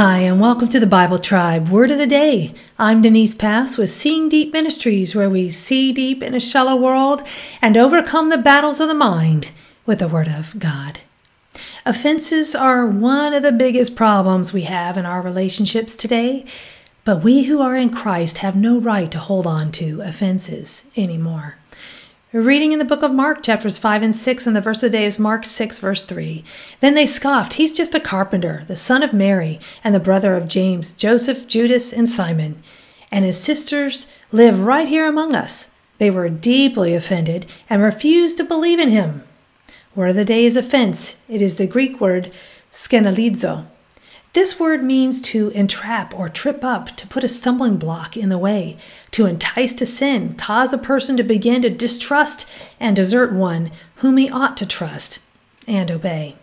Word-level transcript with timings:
Hi, 0.00 0.18
and 0.18 0.40
welcome 0.40 0.68
to 0.68 0.78
the 0.78 0.86
Bible 0.86 1.18
Tribe 1.18 1.70
Word 1.70 1.90
of 1.90 1.98
the 1.98 2.06
Day. 2.06 2.54
I'm 2.78 3.02
Denise 3.02 3.34
Pass 3.34 3.76
with 3.76 3.90
Seeing 3.90 4.28
Deep 4.28 4.52
Ministries, 4.52 5.12
where 5.12 5.28
we 5.28 5.50
see 5.50 5.92
deep 5.92 6.22
in 6.22 6.36
a 6.36 6.38
shallow 6.38 6.76
world 6.76 7.26
and 7.60 7.76
overcome 7.76 8.28
the 8.28 8.38
battles 8.38 8.78
of 8.78 8.86
the 8.86 8.94
mind 8.94 9.50
with 9.86 9.98
the 9.98 10.06
Word 10.06 10.28
of 10.28 10.56
God. 10.60 11.00
Offenses 11.84 12.54
are 12.54 12.86
one 12.86 13.34
of 13.34 13.42
the 13.42 13.50
biggest 13.50 13.96
problems 13.96 14.52
we 14.52 14.62
have 14.62 14.96
in 14.96 15.04
our 15.04 15.20
relationships 15.20 15.96
today, 15.96 16.44
but 17.04 17.24
we 17.24 17.46
who 17.46 17.60
are 17.60 17.74
in 17.74 17.90
Christ 17.90 18.38
have 18.38 18.54
no 18.54 18.80
right 18.80 19.10
to 19.10 19.18
hold 19.18 19.48
on 19.48 19.72
to 19.72 20.00
offenses 20.02 20.88
anymore. 20.96 21.58
Reading 22.30 22.72
in 22.72 22.78
the 22.78 22.84
book 22.84 23.02
of 23.02 23.10
Mark, 23.10 23.42
chapters 23.42 23.78
5 23.78 24.02
and 24.02 24.14
6, 24.14 24.46
and 24.46 24.54
the 24.54 24.60
verse 24.60 24.82
of 24.82 24.92
the 24.92 24.98
day 24.98 25.06
is 25.06 25.18
Mark 25.18 25.46
6, 25.46 25.78
verse 25.78 26.04
3. 26.04 26.44
Then 26.80 26.94
they 26.94 27.06
scoffed, 27.06 27.54
He's 27.54 27.72
just 27.72 27.94
a 27.94 28.00
carpenter, 28.00 28.66
the 28.68 28.76
son 28.76 29.02
of 29.02 29.14
Mary, 29.14 29.58
and 29.82 29.94
the 29.94 29.98
brother 29.98 30.34
of 30.34 30.46
James, 30.46 30.92
Joseph, 30.92 31.46
Judas, 31.46 31.90
and 31.90 32.06
Simon. 32.06 32.62
And 33.10 33.24
his 33.24 33.42
sisters 33.42 34.14
live 34.30 34.60
right 34.60 34.86
here 34.86 35.08
among 35.08 35.34
us. 35.34 35.70
They 35.96 36.10
were 36.10 36.28
deeply 36.28 36.94
offended 36.94 37.46
and 37.70 37.80
refused 37.80 38.36
to 38.36 38.44
believe 38.44 38.78
in 38.78 38.90
him. 38.90 39.24
Word 39.94 40.10
of 40.10 40.16
the 40.16 40.24
day 40.26 40.44
is 40.44 40.54
offense. 40.54 41.16
It 41.30 41.40
is 41.40 41.56
the 41.56 41.66
Greek 41.66 41.98
word 41.98 42.30
skandalizo. 42.70 43.64
This 44.38 44.60
word 44.60 44.84
means 44.84 45.20
to 45.32 45.48
entrap 45.48 46.14
or 46.14 46.28
trip 46.28 46.62
up, 46.62 46.94
to 46.94 47.08
put 47.08 47.24
a 47.24 47.28
stumbling 47.28 47.76
block 47.76 48.16
in 48.16 48.28
the 48.28 48.38
way, 48.38 48.76
to 49.10 49.26
entice 49.26 49.74
to 49.74 49.84
sin, 49.84 50.34
cause 50.34 50.72
a 50.72 50.78
person 50.78 51.16
to 51.16 51.24
begin 51.24 51.62
to 51.62 51.70
distrust 51.70 52.48
and 52.78 52.94
desert 52.94 53.32
one 53.32 53.72
whom 53.96 54.16
he 54.16 54.30
ought 54.30 54.56
to 54.58 54.64
trust 54.64 55.18
and 55.66 55.90
obey. 55.90 56.36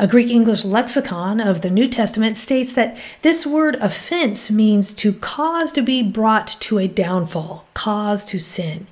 A 0.00 0.06
Greek 0.06 0.30
English 0.30 0.64
lexicon 0.64 1.40
of 1.40 1.60
the 1.60 1.70
New 1.70 1.88
Testament 1.88 2.36
states 2.36 2.72
that 2.74 2.96
this 3.22 3.44
word 3.44 3.74
offense 3.76 4.48
means 4.48 4.94
to 4.94 5.12
cause 5.12 5.72
to 5.72 5.82
be 5.82 6.04
brought 6.04 6.46
to 6.60 6.78
a 6.78 6.86
downfall, 6.86 7.66
cause 7.74 8.24
to 8.26 8.38
sin. 8.38 8.86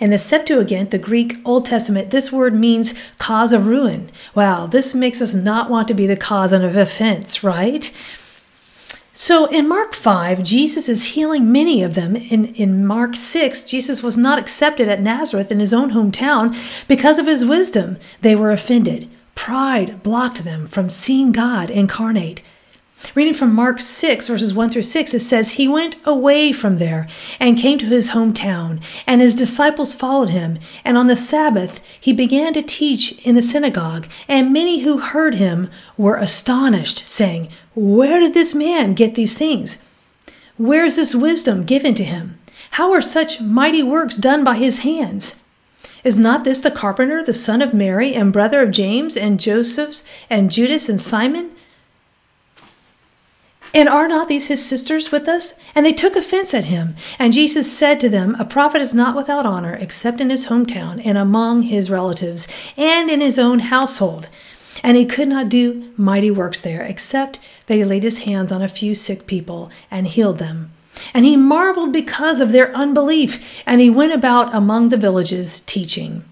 In 0.00 0.10
the 0.10 0.18
Septuagint, 0.18 0.90
the 0.90 0.98
Greek 0.98 1.36
Old 1.44 1.64
Testament, 1.64 2.10
this 2.10 2.32
word 2.32 2.54
means 2.54 2.92
cause 3.18 3.52
of 3.52 3.68
ruin. 3.68 4.10
Wow, 4.34 4.66
this 4.66 4.96
makes 4.96 5.22
us 5.22 5.32
not 5.32 5.70
want 5.70 5.86
to 5.88 5.94
be 5.94 6.08
the 6.08 6.16
cause 6.16 6.52
of 6.52 6.76
offense, 6.76 7.44
right? 7.44 7.94
So 9.12 9.46
in 9.46 9.68
Mark 9.68 9.94
5, 9.94 10.42
Jesus 10.42 10.88
is 10.88 11.14
healing 11.14 11.52
many 11.52 11.84
of 11.84 11.94
them. 11.94 12.16
In, 12.16 12.54
in 12.54 12.84
Mark 12.84 13.14
6, 13.14 13.62
Jesus 13.62 14.02
was 14.02 14.16
not 14.16 14.40
accepted 14.40 14.88
at 14.88 15.02
Nazareth 15.02 15.52
in 15.52 15.60
his 15.60 15.74
own 15.74 15.90
hometown 15.90 16.56
because 16.88 17.20
of 17.20 17.26
his 17.26 17.44
wisdom. 17.44 17.96
They 18.22 18.34
were 18.34 18.50
offended. 18.50 19.08
Pride 19.38 20.02
blocked 20.02 20.42
them 20.42 20.66
from 20.66 20.90
seeing 20.90 21.30
God 21.30 21.70
incarnate. 21.70 22.42
Reading 23.14 23.32
from 23.32 23.54
Mark 23.54 23.80
6, 23.80 24.26
verses 24.26 24.52
1 24.52 24.68
through 24.68 24.82
6, 24.82 25.14
it 25.14 25.20
says, 25.20 25.52
He 25.52 25.68
went 25.68 25.96
away 26.04 26.52
from 26.52 26.78
there 26.78 27.08
and 27.38 27.56
came 27.56 27.78
to 27.78 27.86
his 27.86 28.10
hometown, 28.10 28.82
and 29.06 29.20
his 29.20 29.36
disciples 29.36 29.94
followed 29.94 30.30
him. 30.30 30.58
And 30.84 30.98
on 30.98 31.06
the 31.06 31.14
Sabbath 31.14 31.80
he 31.98 32.12
began 32.12 32.52
to 32.54 32.62
teach 32.62 33.24
in 33.24 33.36
the 33.36 33.40
synagogue, 33.40 34.08
and 34.26 34.52
many 34.52 34.80
who 34.80 34.98
heard 34.98 35.36
him 35.36 35.70
were 35.96 36.16
astonished, 36.16 37.06
saying, 37.06 37.48
Where 37.76 38.18
did 38.18 38.34
this 38.34 38.54
man 38.54 38.92
get 38.92 39.14
these 39.14 39.38
things? 39.38 39.82
Where 40.56 40.84
is 40.84 40.96
this 40.96 41.14
wisdom 41.14 41.62
given 41.64 41.94
to 41.94 42.04
him? 42.04 42.40
How 42.72 42.92
are 42.92 43.00
such 43.00 43.40
mighty 43.40 43.84
works 43.84 44.16
done 44.16 44.42
by 44.42 44.56
his 44.56 44.80
hands? 44.80 45.40
Is 46.04 46.18
not 46.18 46.44
this 46.44 46.60
the 46.60 46.70
carpenter, 46.70 47.24
the 47.24 47.32
son 47.32 47.60
of 47.60 47.74
Mary, 47.74 48.14
and 48.14 48.32
brother 48.32 48.62
of 48.62 48.70
James, 48.70 49.16
and 49.16 49.40
Joses, 49.40 50.04
and 50.30 50.50
Judas, 50.50 50.88
and 50.88 51.00
Simon? 51.00 51.50
And 53.74 53.88
are 53.88 54.08
not 54.08 54.28
these 54.28 54.48
his 54.48 54.64
sisters 54.64 55.12
with 55.12 55.28
us? 55.28 55.58
And 55.74 55.84
they 55.84 55.92
took 55.92 56.16
offense 56.16 56.54
at 56.54 56.66
him. 56.66 56.96
And 57.18 57.32
Jesus 57.32 57.70
said 57.70 58.00
to 58.00 58.08
them, 58.08 58.34
A 58.38 58.44
prophet 58.44 58.80
is 58.80 58.94
not 58.94 59.14
without 59.14 59.46
honor 59.46 59.74
except 59.74 60.20
in 60.20 60.30
his 60.30 60.46
hometown, 60.46 61.02
and 61.04 61.18
among 61.18 61.62
his 61.62 61.90
relatives, 61.90 62.48
and 62.76 63.10
in 63.10 63.20
his 63.20 63.38
own 63.38 63.58
household. 63.58 64.30
And 64.82 64.96
he 64.96 65.04
could 65.04 65.28
not 65.28 65.48
do 65.48 65.92
mighty 65.96 66.30
works 66.30 66.60
there, 66.60 66.82
except 66.82 67.38
that 67.66 67.74
he 67.74 67.84
laid 67.84 68.04
his 68.04 68.20
hands 68.20 68.52
on 68.52 68.62
a 68.62 68.68
few 68.68 68.94
sick 68.94 69.26
people 69.26 69.70
and 69.90 70.06
healed 70.06 70.38
them. 70.38 70.70
And 71.14 71.24
he 71.24 71.36
marveled 71.36 71.92
because 71.92 72.40
of 72.40 72.52
their 72.52 72.74
unbelief, 72.74 73.62
and 73.66 73.80
he 73.80 73.90
went 73.90 74.12
about 74.12 74.54
among 74.54 74.88
the 74.88 74.96
villages 74.96 75.60
teaching. 75.60 76.24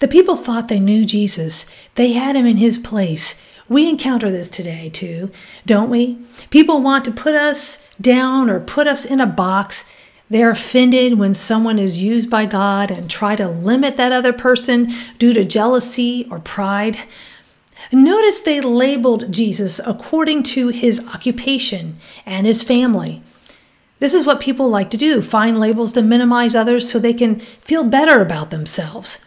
The 0.00 0.08
people 0.08 0.36
thought 0.36 0.68
they 0.68 0.80
knew 0.80 1.04
Jesus. 1.04 1.66
They 1.94 2.12
had 2.12 2.36
him 2.36 2.46
in 2.46 2.56
his 2.56 2.78
place. 2.78 3.40
We 3.68 3.88
encounter 3.88 4.30
this 4.30 4.48
today 4.48 4.88
too, 4.88 5.30
don't 5.64 5.90
we? 5.90 6.18
People 6.50 6.80
want 6.80 7.04
to 7.04 7.12
put 7.12 7.34
us 7.34 7.86
down 8.00 8.50
or 8.50 8.58
put 8.58 8.88
us 8.88 9.04
in 9.04 9.20
a 9.20 9.26
box. 9.26 9.84
They're 10.28 10.50
offended 10.50 11.18
when 11.18 11.34
someone 11.34 11.78
is 11.78 12.02
used 12.02 12.28
by 12.28 12.46
God 12.46 12.90
and 12.90 13.08
try 13.08 13.36
to 13.36 13.46
limit 13.46 13.96
that 13.96 14.10
other 14.10 14.32
person 14.32 14.90
due 15.18 15.32
to 15.34 15.44
jealousy 15.44 16.26
or 16.30 16.40
pride. 16.40 16.98
Notice 17.92 18.40
they 18.40 18.60
labeled 18.60 19.32
Jesus 19.32 19.80
according 19.86 20.42
to 20.44 20.68
his 20.68 21.06
occupation 21.14 21.96
and 22.26 22.46
his 22.46 22.62
family. 22.62 23.22
This 24.00 24.14
is 24.14 24.26
what 24.26 24.40
people 24.40 24.68
like 24.68 24.90
to 24.90 24.96
do 24.96 25.22
find 25.22 25.60
labels 25.60 25.92
to 25.92 26.02
minimize 26.02 26.56
others 26.56 26.90
so 26.90 26.98
they 26.98 27.14
can 27.14 27.38
feel 27.38 27.84
better 27.84 28.20
about 28.20 28.50
themselves. 28.50 29.24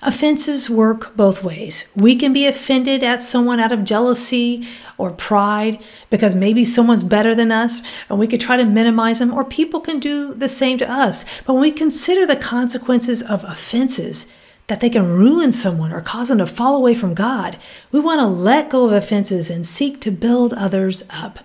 Offenses 0.00 0.70
work 0.70 1.16
both 1.16 1.42
ways. 1.42 1.90
We 1.96 2.14
can 2.14 2.32
be 2.32 2.46
offended 2.46 3.02
at 3.02 3.20
someone 3.20 3.58
out 3.58 3.72
of 3.72 3.82
jealousy 3.82 4.64
or 4.96 5.10
pride 5.10 5.82
because 6.08 6.36
maybe 6.36 6.64
someone's 6.64 7.02
better 7.02 7.34
than 7.34 7.50
us, 7.50 7.82
and 8.08 8.16
we 8.16 8.28
could 8.28 8.40
try 8.40 8.56
to 8.56 8.64
minimize 8.64 9.18
them, 9.18 9.34
or 9.34 9.44
people 9.44 9.80
can 9.80 9.98
do 9.98 10.34
the 10.34 10.48
same 10.48 10.78
to 10.78 10.88
us. 10.88 11.24
But 11.42 11.54
when 11.54 11.62
we 11.62 11.72
consider 11.72 12.26
the 12.26 12.36
consequences 12.36 13.22
of 13.22 13.42
offenses, 13.42 14.32
that 14.68 14.78
they 14.78 14.90
can 14.90 15.04
ruin 15.04 15.50
someone 15.50 15.92
or 15.92 16.00
cause 16.00 16.28
them 16.28 16.38
to 16.38 16.46
fall 16.46 16.76
away 16.76 16.94
from 16.94 17.14
God, 17.14 17.58
we 17.90 17.98
want 17.98 18.20
to 18.20 18.26
let 18.26 18.70
go 18.70 18.86
of 18.86 18.92
offenses 18.92 19.50
and 19.50 19.66
seek 19.66 20.00
to 20.02 20.12
build 20.12 20.52
others 20.52 21.02
up. 21.10 21.40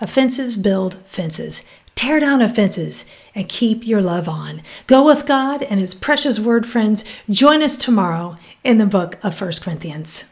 Offenses 0.00 0.56
build 0.56 0.94
fences. 1.06 1.64
Tear 1.94 2.20
down 2.20 2.42
offenses 2.42 3.06
and 3.34 3.48
keep 3.48 3.86
your 3.86 4.02
love 4.02 4.28
on. 4.28 4.62
Go 4.86 5.06
with 5.06 5.26
God 5.26 5.62
and 5.62 5.80
His 5.80 5.94
precious 5.94 6.38
word, 6.38 6.66
friends. 6.66 7.04
Join 7.30 7.62
us 7.62 7.78
tomorrow 7.78 8.36
in 8.62 8.78
the 8.78 8.86
book 8.86 9.18
of 9.24 9.40
1 9.40 9.52
Corinthians. 9.62 10.24